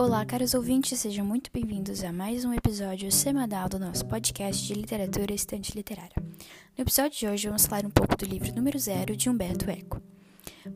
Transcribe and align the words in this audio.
Olá, 0.00 0.24
caros 0.24 0.54
ouvintes, 0.54 0.98
sejam 0.98 1.26
muito 1.26 1.50
bem-vindos 1.52 2.02
a 2.02 2.10
mais 2.10 2.42
um 2.46 2.54
episódio 2.54 3.12
semanal 3.12 3.68
do 3.68 3.78
nosso 3.78 4.06
podcast 4.06 4.66
de 4.66 4.72
literatura 4.72 5.34
estante 5.34 5.76
literária. 5.76 6.16
No 6.16 6.82
episódio 6.82 7.18
de 7.18 7.28
hoje, 7.28 7.48
vamos 7.48 7.66
falar 7.66 7.84
um 7.84 7.90
pouco 7.90 8.16
do 8.16 8.24
livro 8.24 8.50
número 8.54 8.78
zero 8.78 9.14
de 9.14 9.28
Humberto 9.28 9.68
Eco. 9.68 10.00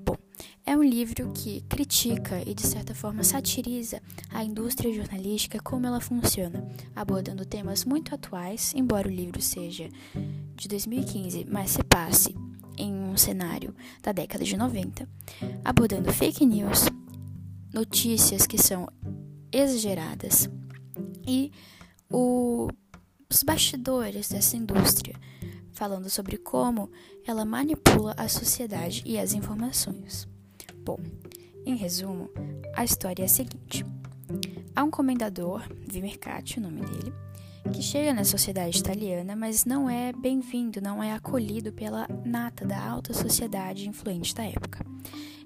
Bom, 0.05 0.19
é 0.67 0.77
um 0.77 0.83
livro 0.83 1.33
que 1.33 1.63
critica 1.63 2.43
e, 2.47 2.53
de 2.53 2.67
certa 2.67 2.95
forma, 2.95 3.25
satiriza 3.25 4.03
a 4.29 4.45
indústria 4.45 4.93
jornalística 4.93 5.59
como 5.59 5.87
ela 5.87 6.03
funciona, 6.03 6.63
abordando 6.95 7.47
temas 7.47 7.83
muito 7.87 8.15
atuais, 8.15 8.75
embora 8.77 9.09
o 9.09 9.11
livro 9.11 9.41
seja 9.41 9.89
de 10.55 10.69
2015, 10.69 11.47
mas 11.49 11.71
se 11.71 11.83
passe 11.83 12.37
em 12.77 12.93
um 12.93 13.17
cenário 13.17 13.75
da 14.03 14.13
década 14.13 14.45
de 14.45 14.55
90, 14.55 15.09
abordando 15.65 16.13
fake 16.13 16.45
news, 16.45 16.91
notícias 17.75 18.47
que 18.47 18.57
são 18.57 18.87
exageradas 19.55 20.49
e 21.27 21.53
o, 22.11 22.69
os 23.31 23.43
bastidores 23.43 24.29
dessa 24.29 24.57
indústria, 24.57 25.15
falando 25.73 26.11
sobre 26.11 26.37
como 26.37 26.91
ela 27.27 27.45
manipula 27.45 28.15
a 28.17 28.29
sociedade 28.29 29.03
e 29.07 29.19
as 29.19 29.33
informações. 29.33 30.29
Bom, 30.85 30.99
em 31.65 31.77
resumo, 31.77 32.31
a 32.75 32.85
história 32.85 33.23
é 33.23 33.27
a 33.27 33.29
seguinte: 33.29 33.85
há 34.75 34.83
um 34.83 34.91
comendador, 34.91 35.63
Vimercati, 35.89 36.59
o 36.59 36.63
nome 36.63 36.81
dele, 36.81 37.13
que 37.73 37.83
chega 37.83 38.13
na 38.13 38.25
sociedade 38.25 38.79
italiana, 38.79 39.35
mas 39.35 39.65
não 39.65 39.89
é 39.89 40.13
bem-vindo, 40.13 40.81
não 40.81 41.03
é 41.03 41.13
acolhido 41.13 41.73
pela 41.73 42.07
nata 42.25 42.65
da 42.65 42.81
alta 42.81 43.13
sociedade 43.13 43.89
influente 43.89 44.35
da 44.35 44.45
época. 44.45 44.85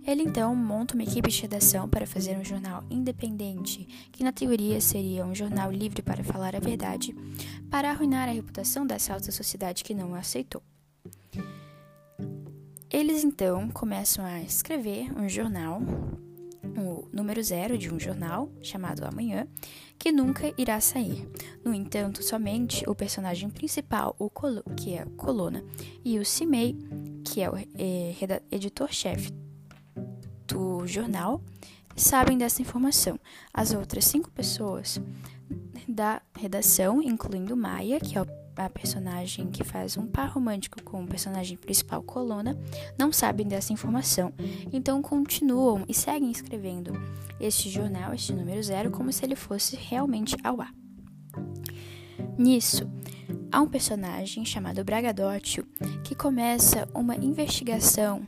Ele 0.06 0.22
então 0.22 0.54
monta 0.56 0.94
uma 0.94 1.02
equipe 1.02 1.28
de 1.28 1.42
redação 1.42 1.88
para 1.88 2.06
fazer 2.06 2.36
um 2.38 2.44
jornal 2.44 2.82
independente, 2.88 3.86
que 4.10 4.24
na 4.24 4.32
teoria 4.32 4.80
seria 4.80 5.24
um 5.24 5.34
jornal 5.34 5.70
livre 5.70 6.00
para 6.00 6.24
falar 6.24 6.56
a 6.56 6.60
verdade, 6.60 7.14
para 7.70 7.90
arruinar 7.90 8.28
a 8.28 8.32
reputação 8.32 8.86
dessa 8.86 9.12
alta 9.12 9.30
sociedade 9.30 9.84
que 9.84 9.94
não 9.94 10.12
o 10.12 10.14
aceitou. 10.14 10.62
Eles 12.90 13.22
então 13.22 13.68
começam 13.68 14.24
a 14.24 14.40
escrever 14.40 15.12
um 15.14 15.28
jornal, 15.28 15.82
número 17.18 17.42
zero 17.42 17.76
de 17.76 17.92
um 17.92 17.98
jornal 17.98 18.48
chamado 18.62 19.04
Amanhã, 19.04 19.46
que 19.98 20.12
nunca 20.12 20.54
irá 20.56 20.80
sair. 20.80 21.28
No 21.64 21.74
entanto, 21.74 22.22
somente 22.22 22.88
o 22.88 22.94
personagem 22.94 23.50
principal, 23.50 24.14
o 24.18 24.30
Colo, 24.30 24.62
que 24.76 24.94
é 24.94 25.04
Colona, 25.16 25.64
e 26.04 26.18
o 26.18 26.24
Cimei, 26.24 26.76
que 27.24 27.42
é 27.42 27.50
o 27.50 27.56
é, 27.56 28.14
editor-chefe 28.50 29.32
do 30.46 30.86
jornal 30.86 31.42
sabem 31.96 32.38
dessa 32.38 32.62
informação. 32.62 33.18
As 33.52 33.74
outras 33.74 34.04
cinco 34.04 34.30
pessoas 34.30 35.00
da 35.88 36.22
redação, 36.36 37.02
incluindo 37.02 37.56
Maia, 37.56 37.98
que 37.98 38.16
é 38.16 38.20
a 38.58 38.70
personagem 38.70 39.46
que 39.50 39.64
faz 39.64 39.96
um 39.96 40.06
par 40.06 40.28
romântico 40.30 40.82
com 40.82 41.02
o 41.02 41.06
personagem 41.06 41.56
principal, 41.56 42.02
Colona, 42.02 42.58
não 42.98 43.12
sabem 43.12 43.46
dessa 43.46 43.72
informação. 43.72 44.32
Então 44.72 45.00
continuam 45.00 45.84
e 45.88 45.94
seguem 45.94 46.30
escrevendo 46.30 46.92
este 47.40 47.70
jornal, 47.70 48.12
este 48.12 48.32
número 48.32 48.62
zero, 48.62 48.90
como 48.90 49.12
se 49.12 49.24
ele 49.24 49.36
fosse 49.36 49.76
realmente 49.76 50.36
ao 50.42 50.60
ar. 50.60 50.72
Nisso, 52.36 52.88
há 53.50 53.60
um 53.60 53.68
personagem 53.68 54.44
chamado 54.44 54.84
Bragadócio 54.84 55.66
que 56.04 56.14
começa 56.14 56.88
uma 56.94 57.16
investigação 57.16 58.26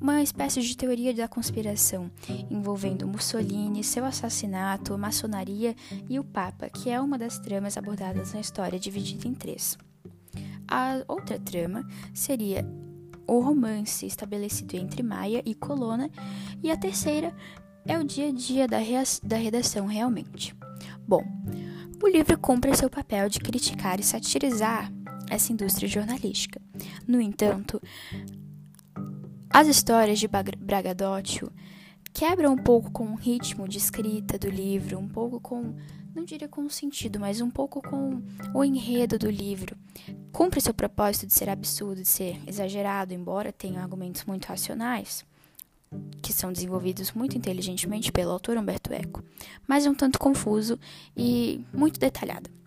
uma 0.00 0.22
espécie 0.22 0.62
de 0.62 0.76
teoria 0.76 1.12
da 1.12 1.28
conspiração 1.28 2.10
envolvendo 2.50 3.06
Mussolini, 3.06 3.84
seu 3.84 4.04
assassinato, 4.04 4.96
maçonaria 4.96 5.76
e 6.08 6.18
o 6.18 6.24
Papa, 6.24 6.70
que 6.70 6.88
é 6.88 7.00
uma 7.00 7.18
das 7.18 7.38
tramas 7.38 7.76
abordadas 7.76 8.32
na 8.32 8.40
história 8.40 8.78
dividida 8.78 9.28
em 9.28 9.34
três. 9.34 9.76
A 10.66 11.02
outra 11.06 11.38
trama 11.38 11.86
seria 12.14 12.66
o 13.26 13.40
romance 13.40 14.06
estabelecido 14.06 14.76
entre 14.76 15.02
Maia 15.02 15.42
e 15.44 15.54
Colonna, 15.54 16.10
e 16.62 16.70
a 16.70 16.76
terceira 16.76 17.34
é 17.86 17.98
o 17.98 18.04
dia 18.04 18.28
a 18.28 18.32
dia 18.32 18.66
da, 18.66 18.78
da 19.22 19.36
redação 19.36 19.86
realmente. 19.86 20.54
Bom, 21.06 21.22
o 22.02 22.08
livro 22.08 22.38
cumpre 22.38 22.74
seu 22.74 22.88
papel 22.88 23.28
de 23.28 23.40
criticar 23.40 24.00
e 24.00 24.02
satirizar 24.02 24.92
essa 25.28 25.52
indústria 25.52 25.88
jornalística. 25.88 26.60
No 27.06 27.20
entanto, 27.20 27.80
as 29.52 29.66
histórias 29.66 30.20
de 30.20 30.28
Bragadócio 30.28 31.52
quebram 32.12 32.52
um 32.52 32.56
pouco 32.56 32.90
com 32.92 33.10
o 33.10 33.16
ritmo 33.16 33.68
de 33.68 33.78
escrita 33.78 34.38
do 34.38 34.48
livro, 34.48 34.96
um 34.96 35.08
pouco 35.08 35.40
com, 35.40 35.74
não 36.14 36.24
diria 36.24 36.46
com 36.46 36.62
o 36.62 36.70
sentido, 36.70 37.18
mas 37.18 37.40
um 37.40 37.50
pouco 37.50 37.82
com 37.82 38.22
o 38.54 38.64
enredo 38.64 39.18
do 39.18 39.28
livro. 39.28 39.76
Cumpre 40.30 40.60
seu 40.60 40.72
propósito 40.72 41.26
de 41.26 41.34
ser 41.34 41.48
absurdo, 41.48 42.00
de 42.00 42.08
ser 42.08 42.40
exagerado, 42.46 43.12
embora 43.12 43.52
tenha 43.52 43.82
argumentos 43.82 44.24
muito 44.24 44.46
racionais, 44.46 45.24
que 46.22 46.32
são 46.32 46.52
desenvolvidos 46.52 47.10
muito 47.10 47.36
inteligentemente 47.36 48.12
pelo 48.12 48.30
autor 48.30 48.56
Humberto 48.56 48.92
Eco, 48.92 49.24
mas 49.66 49.84
é 49.84 49.90
um 49.90 49.94
tanto 49.96 50.18
confuso 50.18 50.78
e 51.16 51.64
muito 51.72 51.98
detalhado. 51.98 52.59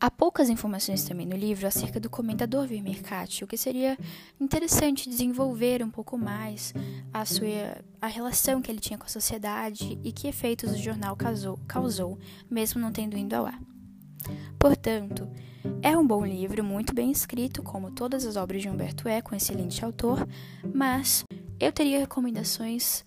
Há 0.00 0.10
poucas 0.10 0.48
informações 0.48 1.04
também 1.04 1.26
no 1.26 1.36
livro 1.36 1.66
acerca 1.66 2.00
do 2.00 2.10
comendador 2.10 2.66
Vermercati, 2.66 3.44
o 3.44 3.46
que 3.46 3.56
seria 3.56 3.96
interessante 4.40 5.08
desenvolver 5.08 5.82
um 5.82 5.90
pouco 5.90 6.18
mais 6.18 6.74
a 7.12 7.24
sua 7.24 7.82
a 8.00 8.06
relação 8.06 8.60
que 8.60 8.70
ele 8.70 8.80
tinha 8.80 8.98
com 8.98 9.06
a 9.06 9.08
sociedade 9.08 9.98
e 10.02 10.12
que 10.12 10.28
efeitos 10.28 10.72
o 10.72 10.76
jornal 10.76 11.16
causou, 11.16 11.58
causou 11.68 12.18
mesmo 12.50 12.80
não 12.80 12.92
tendo 12.92 13.16
ido 13.16 13.34
ao 13.34 13.46
ar. 13.46 13.60
Portanto, 14.58 15.28
é 15.80 15.96
um 15.96 16.06
bom 16.06 16.24
livro, 16.24 16.62
muito 16.62 16.94
bem 16.94 17.10
escrito, 17.10 17.62
como 17.62 17.90
todas 17.90 18.26
as 18.26 18.36
obras 18.36 18.60
de 18.60 18.68
Humberto 18.68 19.08
Eco, 19.08 19.34
um 19.34 19.36
excelente 19.36 19.84
autor, 19.84 20.26
mas 20.74 21.24
eu 21.60 21.72
teria 21.72 22.00
recomendações 22.00 23.04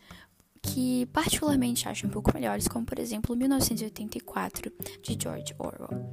que 0.61 1.05
particularmente 1.07 1.87
acho 1.87 2.07
um 2.07 2.09
pouco 2.09 2.33
melhores, 2.33 2.67
como 2.67 2.85
por 2.85 2.97
exemplo 2.97 3.35
1984 3.35 4.71
de 5.01 5.17
George 5.21 5.53
Orwell. 5.59 6.11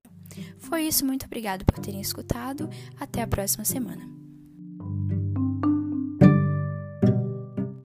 Foi 0.58 0.82
isso, 0.82 1.04
muito 1.04 1.26
obrigado 1.26 1.64
por 1.64 1.78
terem 1.78 2.00
escutado. 2.00 2.68
Até 2.98 3.22
a 3.22 3.26
próxima 3.26 3.64
semana. 3.64 4.13